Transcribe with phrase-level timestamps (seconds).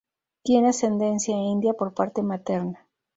[0.41, 2.87] Tiene ascendencia india por parte materna.